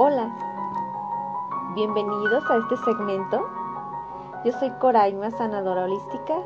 [0.00, 0.30] Hola,
[1.74, 3.44] bienvenidos a este segmento.
[4.44, 6.38] Yo soy Coraima, sanadora holística,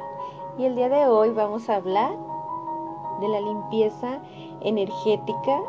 [0.56, 2.16] y el día de hoy vamos a hablar
[3.20, 4.22] de la limpieza
[4.62, 5.60] energética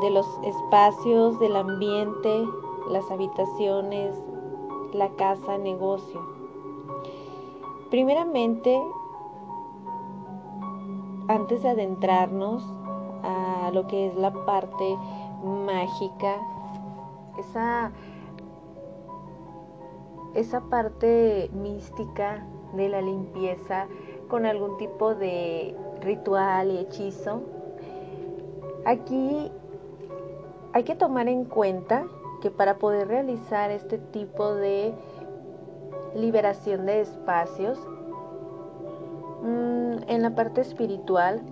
[0.00, 2.46] de los espacios, del ambiente,
[2.90, 4.14] las habitaciones,
[4.92, 6.20] la casa, negocio.
[7.90, 8.80] Primeramente,
[11.26, 12.62] antes de adentrarnos
[13.24, 14.96] a lo que es la parte
[15.42, 16.36] mágica,
[17.38, 17.92] esa,
[20.34, 23.86] esa parte mística de la limpieza
[24.28, 27.42] con algún tipo de ritual y hechizo,
[28.84, 29.50] aquí
[30.72, 32.06] hay que tomar en cuenta
[32.40, 34.94] que para poder realizar este tipo de
[36.14, 37.78] liberación de espacios,
[39.42, 41.42] mm, en la parte espiritual,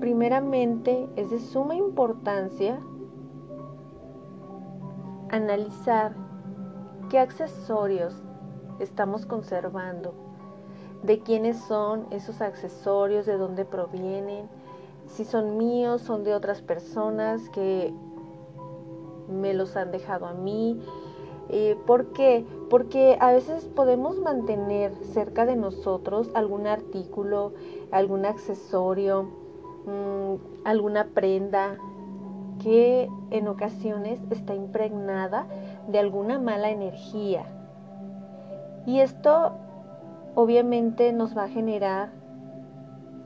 [0.00, 2.80] primeramente es de suma importancia
[5.32, 6.12] analizar
[7.10, 8.14] qué accesorios
[8.78, 10.14] estamos conservando,
[11.02, 14.48] de quiénes son esos accesorios, de dónde provienen,
[15.06, 17.92] si son míos, son de otras personas que
[19.28, 20.80] me los han dejado a mí.
[21.48, 22.46] Eh, ¿Por qué?
[22.70, 27.52] Porque a veces podemos mantener cerca de nosotros algún artículo,
[27.90, 29.24] algún accesorio,
[29.86, 31.78] mm, alguna prenda,
[32.62, 35.46] que en ocasiones está impregnada
[35.88, 37.44] de alguna mala energía.
[38.86, 39.52] Y esto
[40.34, 42.10] obviamente nos va a generar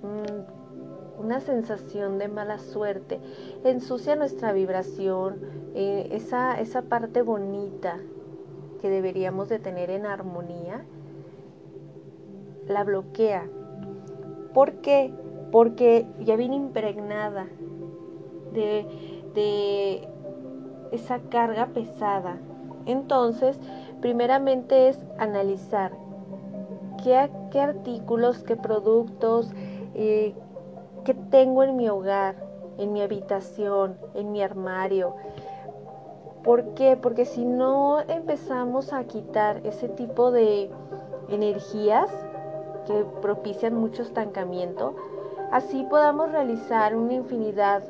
[0.02, 3.20] mm, una sensación de mala suerte,
[3.64, 5.40] ensucia nuestra vibración,
[5.74, 7.98] eh, esa, esa parte bonita
[8.80, 10.84] que deberíamos de tener en armonía,
[12.68, 13.48] la bloquea.
[14.52, 15.12] ¿Por qué?
[15.52, 17.46] Porque ya viene impregnada
[18.52, 20.08] de de
[20.90, 22.38] esa carga pesada.
[22.86, 23.60] Entonces,
[24.00, 25.92] primeramente es analizar
[27.04, 29.50] qué, artículos, qué productos,
[29.94, 30.34] eh,
[31.04, 32.34] qué tengo en mi hogar,
[32.78, 35.14] en mi habitación, en mi armario.
[36.42, 36.96] ¿Por qué?
[36.96, 40.70] Porque si no empezamos a quitar ese tipo de
[41.28, 42.10] energías
[42.86, 44.94] que propician mucho estancamiento,
[45.50, 47.82] así podamos realizar una infinidad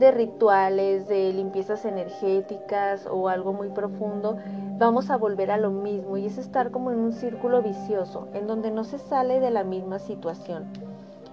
[0.00, 4.38] de rituales, de limpiezas energéticas o algo muy profundo,
[4.78, 8.46] vamos a volver a lo mismo y es estar como en un círculo vicioso, en
[8.46, 10.64] donde no se sale de la misma situación.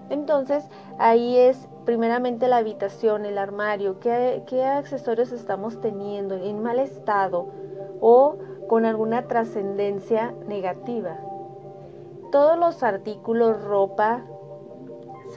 [0.09, 0.69] Entonces,
[1.00, 7.47] ahí es primeramente la habitación, el armario, qué, qué accesorios estamos teniendo en mal estado
[8.01, 8.35] o
[8.67, 11.17] con alguna trascendencia negativa.
[12.31, 14.25] Todos los artículos, ropa,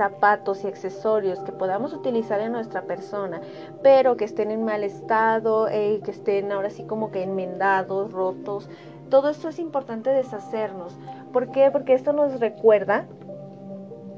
[0.00, 3.42] zapatos y accesorios que podamos utilizar en nuestra persona,
[3.82, 8.66] pero que estén en mal estado, eh, que estén ahora sí como que enmendados, rotos.
[9.10, 10.98] Todo esto es importante deshacernos.
[11.34, 11.70] ¿Por qué?
[11.70, 13.04] Porque esto nos recuerda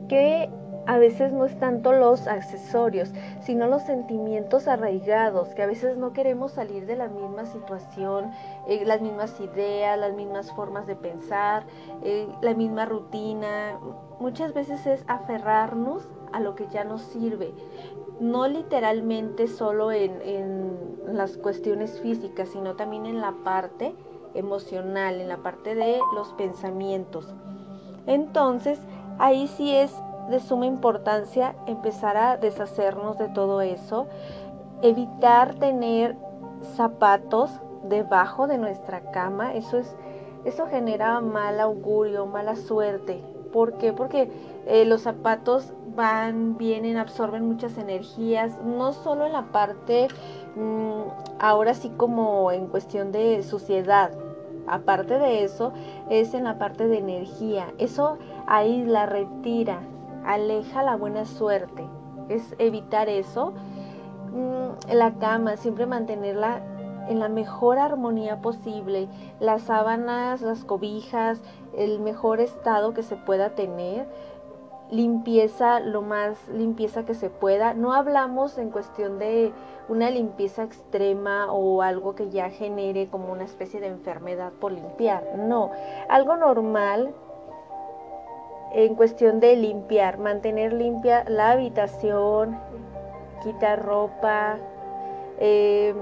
[0.09, 0.48] que
[0.87, 6.12] a veces no es tanto los accesorios, sino los sentimientos arraigados, que a veces no
[6.12, 8.32] queremos salir de la misma situación,
[8.66, 11.65] eh, las mismas ideas, las mismas formas de pensar,
[12.03, 13.78] eh, la misma rutina.
[14.19, 17.53] Muchas veces es aferrarnos a lo que ya nos sirve,
[18.19, 20.72] no literalmente solo en, en
[21.06, 23.94] las cuestiones físicas, sino también en la parte
[24.34, 27.32] emocional, en la parte de los pensamientos.
[28.06, 28.81] Entonces,
[29.19, 29.94] ahí sí es
[30.28, 34.06] de suma importancia empezar a deshacernos de todo eso,
[34.82, 36.16] evitar tener
[36.76, 37.50] zapatos
[37.84, 39.96] debajo de nuestra cama, eso es
[40.44, 43.22] eso genera mal augurio, mala suerte.
[43.52, 43.92] ¿Por qué?
[43.92, 44.28] Porque
[44.66, 50.08] eh, los zapatos van, vienen, absorben muchas energías, no solo en la parte,
[50.56, 51.02] mm,
[51.38, 54.10] ahora sí como en cuestión de suciedad,
[54.66, 55.72] aparte de eso,
[56.10, 57.72] es en la parte de energía.
[57.78, 59.80] Eso ahí la retira,
[60.24, 61.86] aleja la buena suerte.
[62.28, 63.52] Es evitar eso.
[64.32, 66.62] Mm, la cama, siempre mantenerla
[67.08, 69.08] en la mejor armonía posible.
[69.40, 71.40] Las sábanas, las cobijas,
[71.76, 74.06] el mejor estado que se pueda tener.
[74.90, 77.75] Limpieza, lo más limpieza que se pueda.
[77.75, 79.52] No hablamos en cuestión de
[79.88, 85.25] una limpieza extrema o algo que ya genere como una especie de enfermedad por limpiar.
[85.38, 85.70] No,
[86.08, 87.14] algo normal
[88.74, 92.58] en cuestión de limpiar, mantener limpia la habitación,
[93.42, 94.56] quitar ropa,
[95.38, 95.94] eh,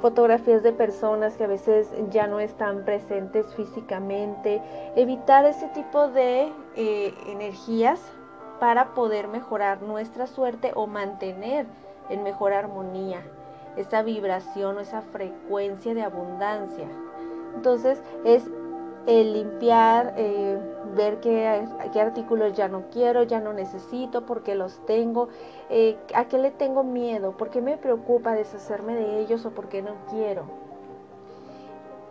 [0.00, 4.62] fotografías de personas que a veces ya no están presentes físicamente,
[4.96, 8.00] evitar ese tipo de eh, energías
[8.58, 11.66] para poder mejorar nuestra suerte o mantener
[12.08, 13.22] en mejor armonía.
[13.76, 16.88] esa vibración o esa frecuencia de abundancia.
[17.54, 18.50] Entonces es
[19.06, 20.58] el limpiar, eh,
[20.94, 25.28] ver qué, qué, artículos ya no quiero, ya no necesito, porque los tengo,
[25.70, 29.68] eh, a qué le tengo miedo, por qué me preocupa deshacerme de ellos o por
[29.68, 30.44] qué no quiero.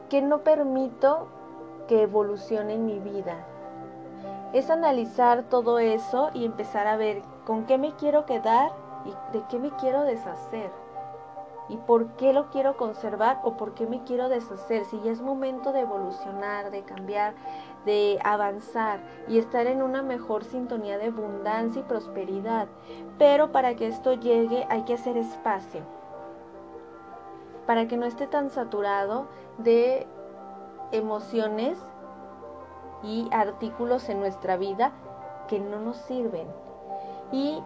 [0.09, 1.27] Que no permito
[1.87, 3.45] que evolucione en mi vida.
[4.53, 8.71] Es analizar todo eso y empezar a ver con qué me quiero quedar
[9.05, 10.71] y de qué me quiero deshacer
[11.69, 14.85] y por qué lo quiero conservar o por qué me quiero deshacer.
[14.85, 17.35] Si ya es momento de evolucionar, de cambiar,
[17.85, 22.67] de avanzar y estar en una mejor sintonía de abundancia y prosperidad.
[23.17, 25.81] Pero para que esto llegue hay que hacer espacio.
[27.67, 29.27] Para que no esté tan saturado
[29.59, 30.07] de
[30.91, 31.77] emociones
[33.03, 34.91] y artículos en nuestra vida
[35.47, 36.47] que no nos sirven.
[37.31, 37.61] Y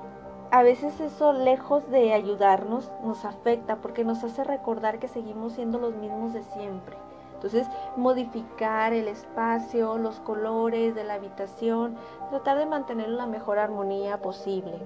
[0.54, 5.80] a veces eso lejos de ayudarnos nos afecta porque nos hace recordar que seguimos siendo
[5.80, 6.96] los mismos de siempre.
[7.34, 7.66] Entonces,
[7.98, 11.96] modificar el espacio, los colores de la habitación,
[12.30, 14.78] tratar de mantener la mejor armonía posible.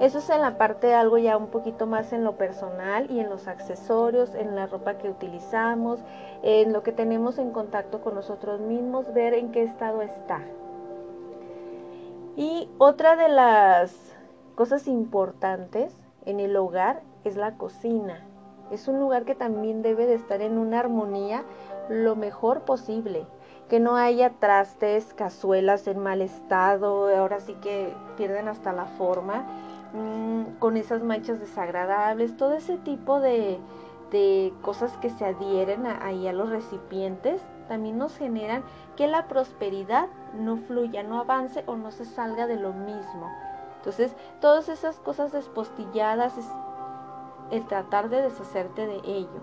[0.00, 3.20] Eso es en la parte de algo ya un poquito más en lo personal y
[3.20, 6.00] en los accesorios, en la ropa que utilizamos,
[6.42, 10.40] en lo que tenemos en contacto con nosotros mismos, ver en qué estado está.
[12.34, 14.13] Y otra de las
[14.54, 15.94] cosas importantes
[16.26, 18.24] en el hogar es la cocina.
[18.70, 21.44] Es un lugar que también debe de estar en una armonía
[21.88, 23.26] lo mejor posible.
[23.68, 29.46] Que no haya trastes, cazuelas en mal estado, ahora sí que pierden hasta la forma,
[29.92, 33.58] mm, con esas manchas desagradables, todo ese tipo de,
[34.10, 38.62] de cosas que se adhieren ahí a los recipientes, también nos generan
[38.96, 43.30] que la prosperidad no fluya, no avance o no se salga de lo mismo.
[43.84, 46.46] Entonces, todas esas cosas despostilladas es
[47.50, 49.42] el tratar de deshacerte de ello.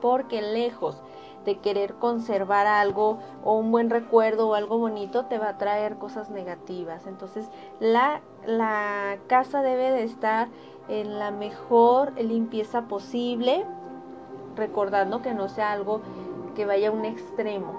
[0.00, 1.02] Porque lejos
[1.44, 5.96] de querer conservar algo o un buen recuerdo o algo bonito te va a traer
[5.96, 7.08] cosas negativas.
[7.08, 7.48] Entonces,
[7.80, 10.46] la, la casa debe de estar
[10.88, 13.66] en la mejor limpieza posible,
[14.54, 16.00] recordando que no sea algo
[16.54, 17.74] que vaya a un extremo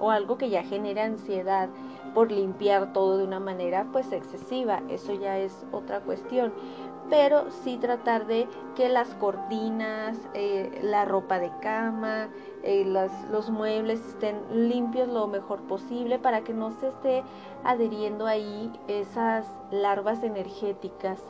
[0.00, 1.68] o algo que ya genere ansiedad
[2.14, 6.52] por limpiar todo de una manera pues excesiva, eso ya es otra cuestión,
[7.10, 12.28] pero sí tratar de que las cortinas, eh, la ropa de cama,
[12.62, 12.86] eh,
[13.30, 17.22] los muebles estén limpios lo mejor posible para que no se esté
[17.64, 21.20] adheriendo ahí esas larvas energéticas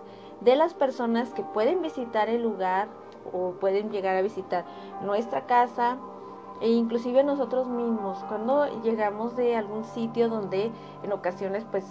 [0.41, 2.89] de las personas que pueden visitar el lugar
[3.33, 4.65] o pueden llegar a visitar
[5.03, 5.97] nuestra casa
[6.65, 10.73] e inclusive nosotros mismos cuando llegamos de algún sitio donde
[11.03, 11.85] en ocasiones pues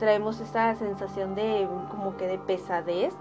[0.00, 3.14] traemos esa sensación de como que de pesadez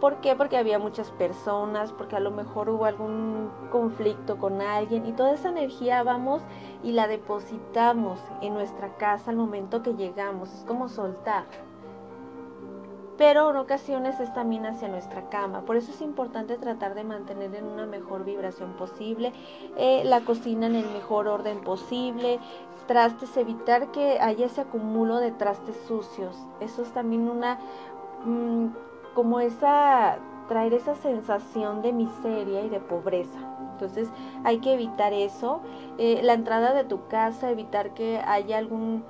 [0.00, 0.34] ¿Por qué?
[0.34, 5.32] Porque había muchas personas, porque a lo mejor hubo algún conflicto con alguien y toda
[5.32, 6.40] esa energía vamos
[6.82, 10.54] y la depositamos en nuestra casa al momento que llegamos.
[10.54, 11.44] Es como soltar
[13.20, 15.60] pero en ocasiones es también hacia nuestra cama.
[15.66, 19.34] Por eso es importante tratar de mantener en una mejor vibración posible,
[19.76, 22.40] eh, la cocina en el mejor orden posible,
[22.86, 26.34] trastes, evitar que haya ese acumulo de trastes sucios.
[26.60, 27.58] Eso es también una,
[28.24, 28.68] mm,
[29.14, 30.16] como esa,
[30.48, 33.38] traer esa sensación de miseria y de pobreza.
[33.72, 34.08] Entonces
[34.44, 35.60] hay que evitar eso.
[35.98, 39.04] Eh, la entrada de tu casa, evitar que haya algún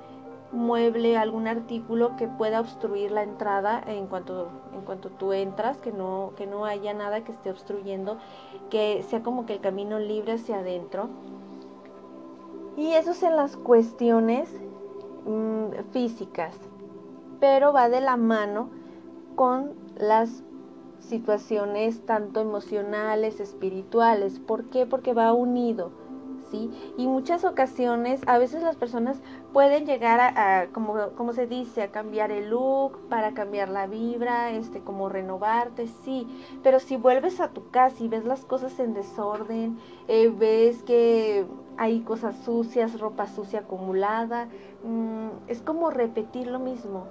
[0.51, 5.91] mueble, algún artículo que pueda obstruir la entrada en cuanto, en cuanto tú entras, que
[5.91, 8.17] no, que no haya nada que esté obstruyendo,
[8.69, 11.09] que sea como que el camino libre hacia adentro.
[12.77, 14.49] Y eso es en las cuestiones
[15.25, 16.55] mm, físicas,
[17.39, 18.69] pero va de la mano
[19.35, 20.43] con las
[20.99, 24.39] situaciones tanto emocionales, espirituales.
[24.39, 24.85] ¿Por qué?
[24.85, 25.91] Porque va unido.
[26.53, 29.21] Y muchas ocasiones, a veces las personas
[29.53, 34.51] pueden llegar a, como, como, se dice, a cambiar el look, para cambiar la vibra,
[34.51, 36.27] este, como renovarte, sí,
[36.63, 39.77] pero si vuelves a tu casa y ves las cosas en desorden,
[40.07, 41.45] eh, ves que
[41.77, 44.47] hay cosas sucias, ropa sucia acumulada,
[44.83, 47.05] mm, es como repetir lo mismo,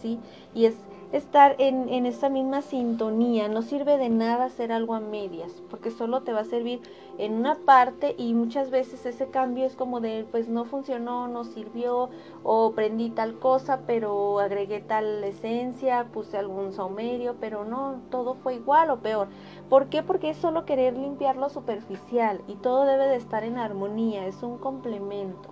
[0.00, 0.20] ¿sí?
[0.54, 0.74] Y es
[1.12, 3.48] estar en, en esa misma sintonía.
[3.48, 6.80] No sirve de nada hacer algo a medias, porque solo te va a servir
[7.18, 11.44] en una parte y muchas veces ese cambio es como de, pues no funcionó, no
[11.44, 12.10] sirvió,
[12.44, 18.54] o prendí tal cosa, pero agregué tal esencia, puse algún saumerio, pero no, todo fue
[18.56, 19.28] igual o peor.
[19.68, 20.02] ¿Por qué?
[20.02, 24.42] Porque es solo querer limpiar lo superficial y todo debe de estar en armonía, es
[24.42, 25.48] un complemento.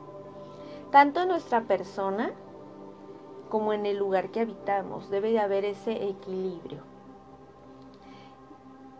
[0.93, 2.31] Tanto en nuestra persona,
[3.49, 5.11] como en el lugar que habitamos.
[5.11, 6.81] Debe de haber ese equilibrio.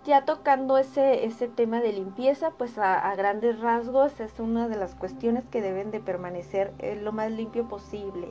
[0.05, 4.95] ya tocando ese, ese tema de limpieza, pues a, grandes rasgos es una de las
[4.95, 8.29] cuestiones que deben de permanecer eh, lo más limpio posible.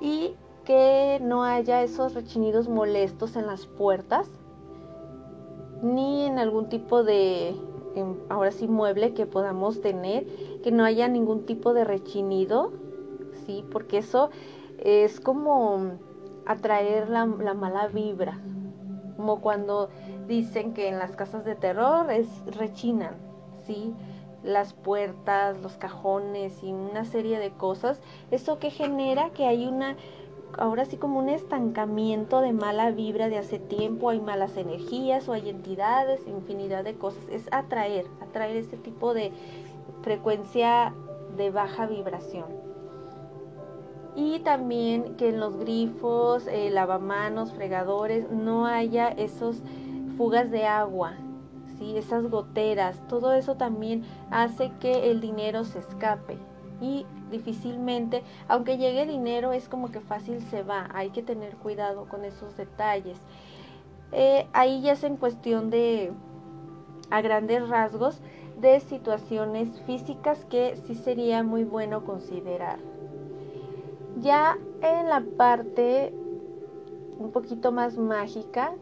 [0.00, 4.28] Y que no haya esos rechinidos molestos en las puertas,
[5.82, 7.56] ni en algún tipo de,
[7.94, 10.26] em, ahora sí, mueble que podamos tener,
[10.62, 12.72] que no haya ningún tipo de rechinido,
[13.46, 13.64] ¿sí?
[13.70, 14.30] Porque eso
[14.78, 15.98] es como
[16.46, 18.38] atraer la, la mala vibra,
[19.16, 19.88] como cuando
[20.26, 23.16] dicen que en las casas de terror es rechinan,
[23.66, 23.92] ¿sí?
[24.44, 28.00] Las puertas, los cajones y una serie de cosas.
[28.30, 29.96] Eso que genera que hay una,
[30.56, 35.32] ahora sí como un estancamiento de mala vibra de hace tiempo, hay malas energías o
[35.32, 37.24] hay entidades, infinidad de cosas.
[37.30, 39.32] Es atraer, atraer ese tipo de
[40.02, 40.94] frecuencia
[41.36, 42.67] de baja vibración
[44.18, 49.62] y también que en los grifos, eh, lavamanos, fregadores no haya esos
[50.16, 51.12] fugas de agua,
[51.78, 51.96] ¿sí?
[51.96, 56.36] esas goteras, todo eso también hace que el dinero se escape
[56.80, 62.08] y difícilmente, aunque llegue dinero, es como que fácil se va, hay que tener cuidado
[62.08, 63.18] con esos detalles.
[64.10, 66.10] Eh, ahí ya es en cuestión de,
[67.10, 68.20] a grandes rasgos,
[68.60, 72.80] de situaciones físicas que sí sería muy bueno considerar.
[74.20, 76.12] Ya en la parte
[77.18, 78.72] un poquito más mágica,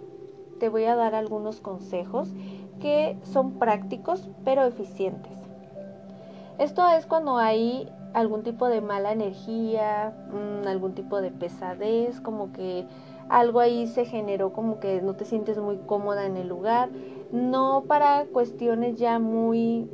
[0.58, 2.32] te voy a dar algunos consejos
[2.80, 5.32] que son prácticos pero eficientes.
[6.58, 12.50] Esto es cuando hay algún tipo de mala energía, mm, algún tipo de pesadez, como
[12.52, 12.86] que
[13.28, 16.90] algo ahí se generó como que no te sientes muy cómoda en el lugar,
[17.30, 19.86] no para cuestiones ya muy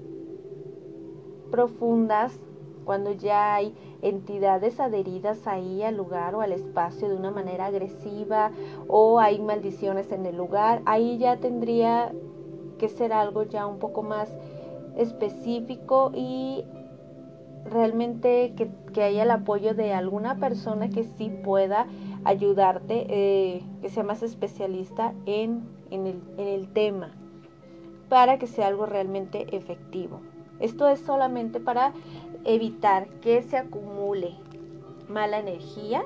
[1.51, 2.39] profundas,
[2.85, 8.51] cuando ya hay entidades adheridas ahí al lugar o al espacio de una manera agresiva
[8.89, 12.13] o hay maldiciones en el lugar, ahí ya tendría
[12.79, 14.29] que ser algo ya un poco más
[14.97, 16.65] específico y
[17.65, 21.87] realmente que, haya el apoyo de alguna persona que sí pueda
[22.25, 27.13] ayudarte, eh, que sea más especialista en, en, el, en el tema,
[28.09, 30.21] para que sea algo realmente efectivo.
[30.61, 31.93] Esto es solamente para
[32.45, 34.35] evitar que se acumule
[35.09, 36.05] mala energía,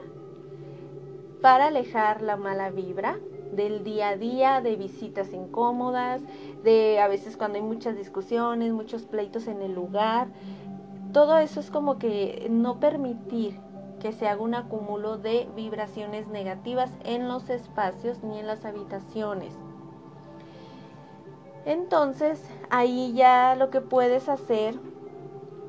[1.40, 3.18] para alejar la mala vibra
[3.52, 6.20] del día a día, de visitas incómodas,
[6.64, 10.28] de a veces cuando hay muchas discusiones, muchos pleitos en el lugar.
[11.12, 13.58] Todo eso es como que no permitir
[14.00, 19.54] que se haga un acumulo de vibraciones negativas en los espacios ni en las habitaciones.
[21.64, 24.74] Entonces, ahí ya lo que puedes hacer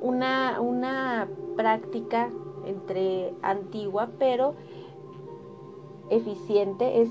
[0.02, 2.30] una, una práctica
[2.66, 4.56] entre antigua pero
[6.10, 7.10] eficiente es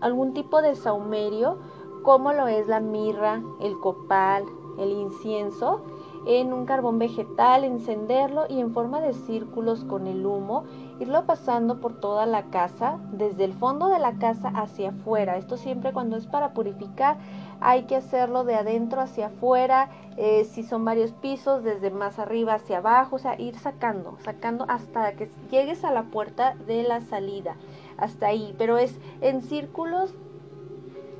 [0.00, 1.58] algún tipo de saumerio
[2.02, 4.44] como lo es la mirra, el copal,
[4.78, 5.82] el incienso
[6.26, 10.64] en un carbón vegetal, encenderlo y en forma de círculos con el humo,
[10.98, 15.36] irlo pasando por toda la casa, desde el fondo de la casa hacia afuera.
[15.36, 17.16] Esto siempre cuando es para purificar
[17.60, 22.54] hay que hacerlo de adentro hacia afuera, eh, si son varios pisos, desde más arriba
[22.54, 27.00] hacia abajo, o sea, ir sacando, sacando hasta que llegues a la puerta de la
[27.02, 27.56] salida,
[27.98, 30.14] hasta ahí, pero es en círculos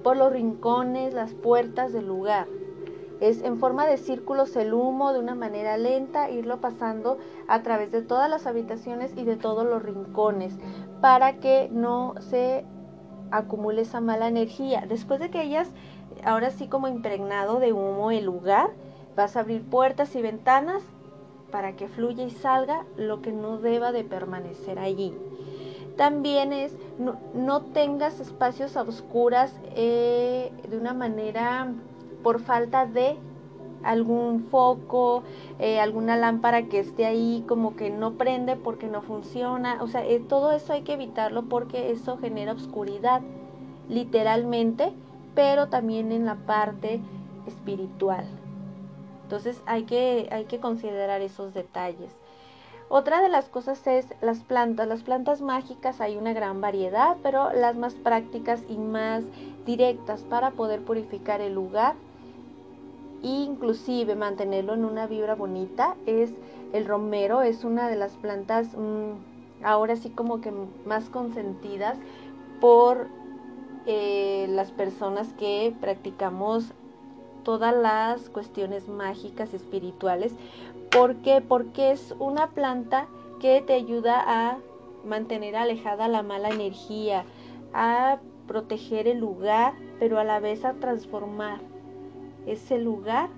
[0.03, 2.47] por los rincones, las puertas del lugar.
[3.21, 7.93] Es en forma de círculos el humo de una manera lenta, irlo pasando a través
[7.93, 10.55] de todas las habitaciones y de todos los rincones
[11.01, 12.65] para que no se
[13.31, 14.85] acumule esa mala energía.
[14.89, 15.69] Después de que ellas
[16.25, 18.71] ahora sí como impregnado de humo el lugar,
[19.17, 20.83] vas a abrir puertas y ventanas
[21.51, 25.15] para que fluya y salga lo que no deba de permanecer allí.
[25.97, 26.75] También es,
[27.35, 31.69] no, tengas espacios a oscuras eh, de una manera
[32.23, 33.17] por falta de
[33.83, 35.23] algún foco,
[35.59, 39.83] eh, alguna lámpara que esté ahí como que no prende porque no funciona.
[39.83, 43.23] O sea, eh, todo eso hay que evitarlo porque eso genera oscuridad,
[43.89, 44.93] literalmente
[45.35, 47.01] pero también en la parte
[47.47, 48.25] espiritual.
[49.23, 52.11] Entonces hay que, hay que considerar esos detalles.
[52.89, 54.89] Otra de las cosas es las plantas.
[54.89, 59.23] Las plantas mágicas hay una gran variedad, pero las más prácticas y más
[59.65, 61.95] directas para poder purificar el lugar
[63.23, 66.33] inclusive mantenerlo en una vibra bonita es
[66.73, 67.43] el romero.
[67.43, 70.53] Es una de las plantas mm, ahora sí como que
[70.87, 71.99] más consentidas
[72.61, 73.09] por
[73.87, 76.73] eh, las personas que practicamos
[77.45, 80.33] todas las cuestiones mágicas espirituales.
[80.91, 81.41] ¿Por qué?
[81.41, 83.07] Porque es una planta
[83.41, 84.59] que te ayuda a
[85.05, 87.25] mantener alejada la mala energía,
[87.73, 91.61] a proteger el lugar pero a la vez a transformar
[92.47, 93.29] ese lugar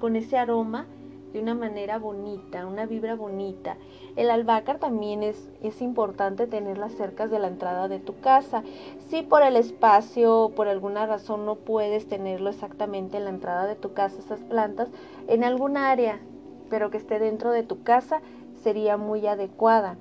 [0.00, 0.86] con ese aroma
[1.32, 3.76] de una manera bonita, una vibra bonita.
[4.16, 8.62] El albácar también es, es importante tenerlas cerca de la entrada de tu casa.
[9.08, 13.66] Si por el espacio o por alguna razón no puedes tenerlo exactamente en la entrada
[13.66, 14.90] de tu casa, esas plantas,
[15.26, 16.20] en algún área,
[16.68, 18.20] pero que esté dentro de tu casa,
[18.62, 19.96] sería muy adecuada.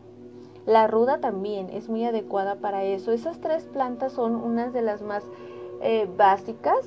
[0.66, 3.12] La ruda también es muy adecuada para eso.
[3.14, 5.24] Esas tres plantas son unas de las más
[5.82, 6.86] eh, básicas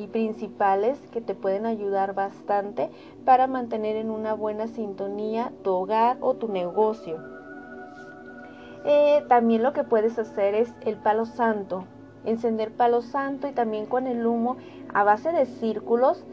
[0.00, 2.88] y principales que te pueden ayudar bastante
[3.26, 7.18] para mantener en una buena sintonía tu hogar o tu negocio.
[8.86, 11.84] Eh, también lo que puedes hacer es el palo santo,
[12.24, 14.56] encender palo santo y también con el humo
[14.94, 16.24] a base de círculos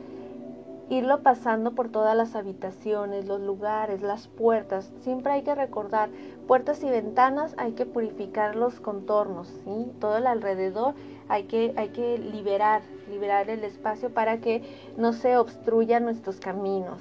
[0.89, 4.89] irlo pasando por todas las habitaciones, los lugares, las puertas.
[5.01, 6.09] Siempre hay que recordar,
[6.47, 9.91] puertas y ventanas hay que purificar los contornos, ¿sí?
[10.00, 10.95] todo el alrededor
[11.29, 14.63] hay que, hay que liberar, liberar el espacio para que
[14.98, 17.00] no se obstruyan nuestros caminos.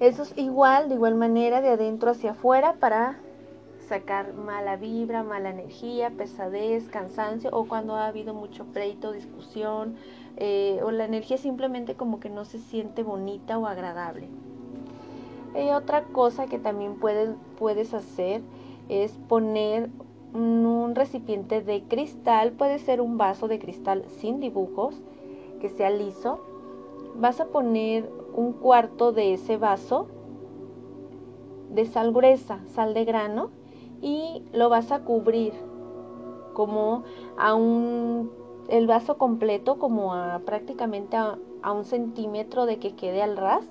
[0.00, 3.18] Eso es igual, de igual manera, de adentro hacia afuera para
[3.88, 9.96] sacar mala vibra, mala energía, pesadez, cansancio o cuando ha habido mucho pleito, discusión
[10.38, 14.28] eh, o la energía simplemente como que no se siente bonita o agradable.
[15.54, 18.40] Y otra cosa que también puedes, puedes hacer
[18.88, 19.90] es poner
[20.34, 25.00] un recipiente de cristal, puede ser un vaso de cristal sin dibujos,
[25.60, 26.40] que sea liso.
[27.16, 30.06] Vas a poner un cuarto de ese vaso
[31.70, 33.50] de sal gruesa, sal de grano,
[34.00, 35.52] y lo vas a cubrir
[36.54, 37.04] como
[37.38, 38.30] a un,
[38.68, 43.64] el vaso completo, como a prácticamente a, a un centímetro de que quede al ras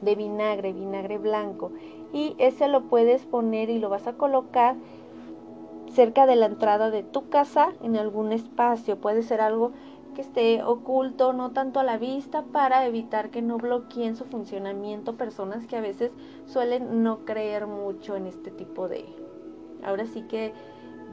[0.00, 1.72] de vinagre, vinagre blanco.
[2.12, 4.76] Y ese lo puedes poner y lo vas a colocar
[5.96, 9.00] cerca de la entrada de tu casa en algún espacio.
[9.00, 9.72] Puede ser algo
[10.14, 15.16] que esté oculto, no tanto a la vista, para evitar que no bloqueen su funcionamiento
[15.16, 16.12] personas que a veces
[16.44, 19.06] suelen no creer mucho en este tipo de,
[19.82, 20.52] ahora sí que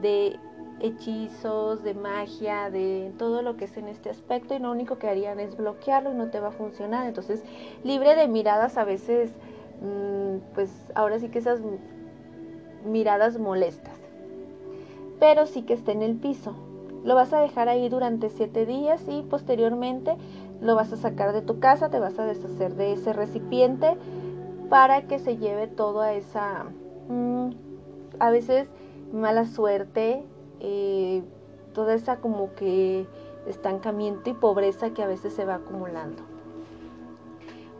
[0.02, 0.38] de
[0.80, 5.08] hechizos, de magia, de todo lo que es en este aspecto y lo único que
[5.08, 7.06] harían es bloquearlo y no te va a funcionar.
[7.06, 7.42] Entonces,
[7.84, 9.32] libre de miradas a veces,
[9.80, 11.60] mm, pues ahora sí que esas
[12.84, 14.03] miradas molestas
[15.18, 16.54] pero sí que esté en el piso.
[17.04, 20.16] Lo vas a dejar ahí durante 7 días y posteriormente
[20.60, 23.96] lo vas a sacar de tu casa, te vas a deshacer de ese recipiente
[24.70, 26.64] para que se lleve toda esa,
[27.08, 27.50] mm,
[28.18, 28.68] a veces
[29.12, 30.24] mala suerte,
[30.60, 31.22] eh,
[31.74, 33.06] toda esa como que
[33.46, 36.22] estancamiento y pobreza que a veces se va acumulando.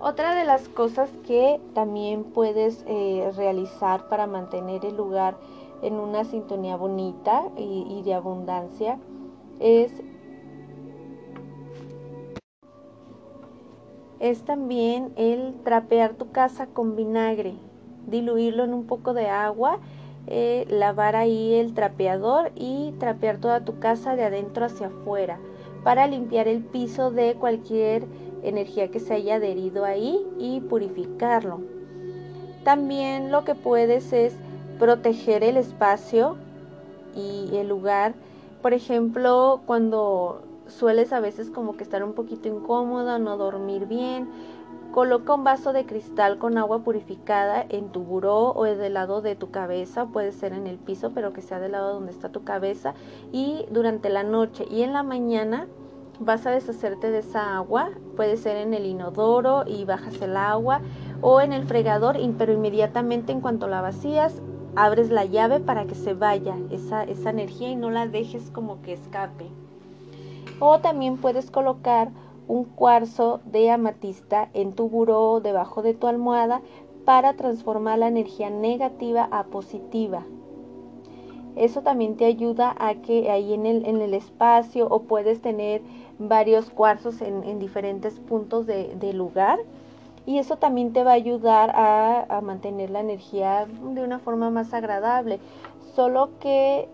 [0.00, 5.36] Otra de las cosas que también puedes eh, realizar para mantener el lugar
[5.84, 8.98] en una sintonía bonita y, de abundancia
[9.60, 9.92] es
[14.18, 17.54] es también el trapear tu casa con vinagre,
[18.06, 19.80] diluirlo en un poco de agua,
[20.26, 25.38] eh, lavar ahí el trapeador y trapear toda tu casa de adentro hacia afuera
[25.82, 28.06] para limpiar el piso de cualquier
[28.42, 31.60] energía que se haya adherido ahí y purificarlo.
[32.62, 34.34] También lo que puedes es
[34.78, 36.36] proteger el espacio
[37.14, 38.14] y el lugar.
[38.62, 44.28] Por ejemplo, cuando sueles a veces como que estar un poquito incómoda, no dormir bien,
[44.92, 49.34] coloca un vaso de cristal con agua purificada en tu buró o del lado de
[49.34, 52.44] tu cabeza, puede ser en el piso, pero que sea del lado donde está tu
[52.44, 52.94] cabeza
[53.32, 55.66] y durante la noche y en la mañana
[56.20, 60.80] vas a deshacerte de esa agua, puede ser en el inodoro y bajas el agua
[61.20, 64.40] o en el fregador, pero inmediatamente en cuanto la vacías
[64.76, 68.82] abres la llave para que se vaya esa, esa energía y no la dejes como
[68.82, 69.46] que escape.
[70.60, 72.10] O también puedes colocar
[72.46, 76.60] un cuarzo de amatista en tu buró debajo de tu almohada
[77.04, 80.24] para transformar la energía negativa a positiva.
[81.56, 85.82] Eso también te ayuda a que ahí en el, en el espacio o puedes tener
[86.18, 89.58] varios cuarzos en, diferentes puntos del de lugar
[90.26, 94.72] y eso también te va a ayudar a, mantener la energía de una forma más
[94.72, 95.38] agradable.
[95.94, 96.88] Solo que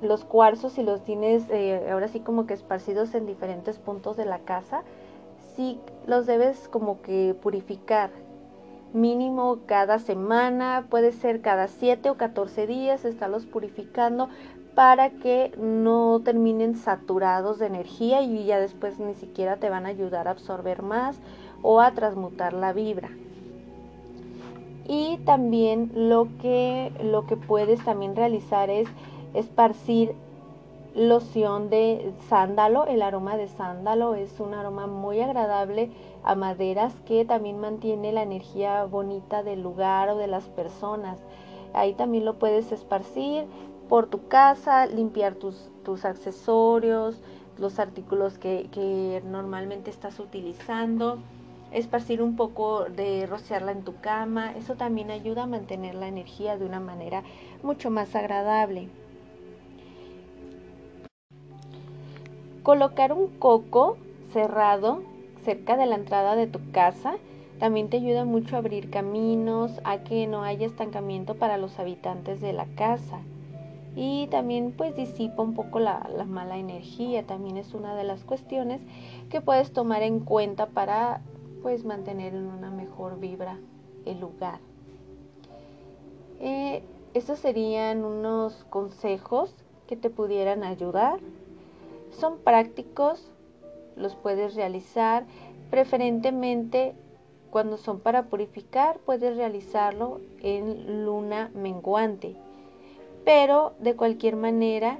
[0.00, 4.24] los cuarzos, si los tienes eh, ahora sí como que esparcidos en diferentes puntos de
[4.24, 4.82] la casa,
[5.54, 8.10] sí los debes como que purificar.
[8.92, 14.28] Mínimo cada semana, puede ser cada 7 o 14 días, estarlos purificando
[14.74, 19.90] para que no terminen saturados de energía y ya después ni siquiera te van a
[19.90, 21.20] ayudar a absorber más
[21.62, 23.10] o a transmutar la vibra.
[24.86, 28.88] Y también lo que, lo que puedes también realizar es
[29.32, 30.14] esparcir
[30.94, 32.86] loción de sándalo.
[32.86, 35.90] El aroma de sándalo es un aroma muy agradable
[36.24, 41.18] a maderas que también mantiene la energía bonita del lugar o de las personas.
[41.74, 43.46] Ahí también lo puedes esparcir
[43.88, 47.22] por tu casa, limpiar tus, tus accesorios,
[47.58, 51.18] los artículos que, que normalmente estás utilizando
[51.72, 56.56] esparcir un poco de rociarla en tu cama, eso también ayuda a mantener la energía
[56.56, 57.22] de una manera
[57.62, 58.88] mucho más agradable.
[62.62, 63.96] Colocar un coco
[64.32, 65.02] cerrado
[65.44, 67.14] cerca de la entrada de tu casa
[67.58, 72.40] también te ayuda mucho a abrir caminos, a que no haya estancamiento para los habitantes
[72.40, 73.20] de la casa.
[73.94, 78.24] Y también pues disipa un poco la, la mala energía, también es una de las
[78.24, 78.80] cuestiones
[79.30, 81.20] que puedes tomar en cuenta para
[81.62, 83.58] pues mantener en una mejor vibra
[84.04, 84.58] el lugar.
[86.40, 86.82] Eh,
[87.14, 89.54] estos serían unos consejos
[89.86, 91.20] que te pudieran ayudar
[92.12, 93.30] son prácticos,
[93.96, 95.24] los puedes realizar,
[95.70, 96.94] preferentemente
[97.50, 102.36] cuando son para purificar puedes realizarlo en luna menguante.
[103.24, 104.98] Pero de cualquier manera,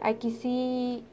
[0.00, 1.04] aquí sí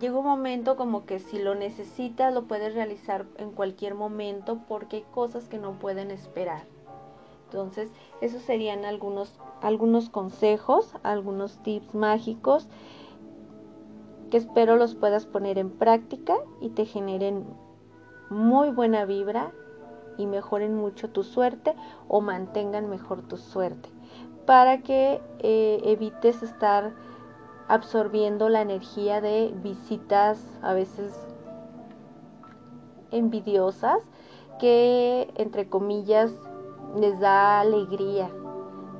[0.00, 4.96] llega un momento como que si lo necesitas lo puedes realizar en cualquier momento porque
[4.96, 6.64] hay cosas que no pueden esperar.
[7.44, 12.68] Entonces, esos serían algunos, algunos consejos, algunos tips mágicos
[14.30, 17.44] que espero los puedas poner en práctica y te generen
[18.30, 19.52] muy buena vibra
[20.18, 21.74] y mejoren mucho tu suerte
[22.08, 23.88] o mantengan mejor tu suerte
[24.46, 26.92] para que eh, evites estar
[27.68, 31.12] absorbiendo la energía de visitas a veces
[33.10, 33.98] envidiosas
[34.58, 36.32] que entre comillas
[36.96, 38.30] les da alegría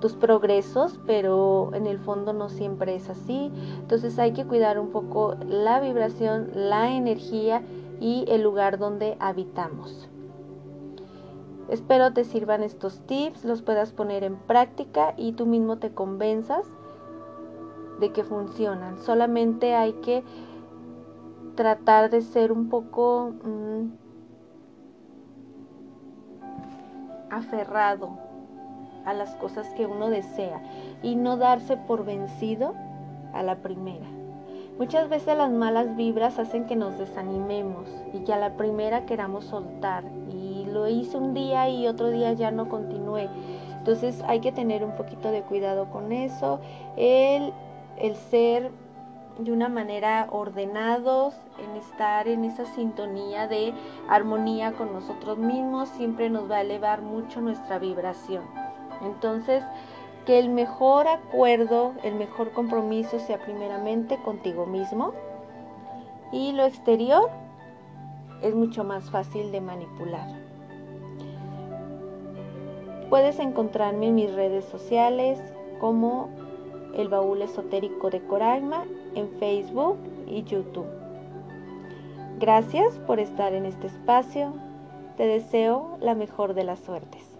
[0.01, 3.51] tus progresos, pero en el fondo no siempre es así.
[3.79, 7.63] Entonces hay que cuidar un poco la vibración, la energía
[8.01, 10.09] y el lugar donde habitamos.
[11.71, 16.67] Espero te sirvan estos tips, los puedas poner en práctica y tú mismo te convenzas
[18.01, 18.99] de que funcionan.
[18.99, 20.25] Solamente hay que
[21.55, 23.85] tratar de ser un poco mm,
[27.31, 28.19] aferrado
[29.05, 30.63] a las cosas que uno desea
[31.03, 32.75] y no darse por vencido
[33.33, 34.07] a la primera.
[34.79, 39.45] Muchas veces las malas vibras hacen que nos desanimemos y que a la primera queramos
[39.45, 40.03] soltar
[40.33, 43.29] y lo hice un día y otro día ya no continué.
[43.79, 46.59] Entonces hay que tener un poquito de cuidado con eso,
[46.97, 47.53] el,
[47.99, 48.71] el ser
[49.39, 53.73] de una manera ordenados, en estar en esa sintonía de
[54.09, 58.45] armonía con nosotros mismos, siempre nos va a elevar mucho nuestra vibración.
[59.03, 59.65] Entonces,
[60.25, 65.13] que el mejor acuerdo, el mejor compromiso sea primeramente contigo mismo
[66.33, 67.29] y lo exterior
[68.43, 70.29] es mucho más fácil de manipular.
[73.11, 75.41] Puedes encontrarme en mis redes sociales
[75.79, 76.31] como
[76.97, 80.87] el baúl esotérico de Coraima en Facebook y YouTube.
[82.39, 84.53] Gracias por estar en este espacio.
[85.17, 87.34] Te deseo la mejor de las suertes.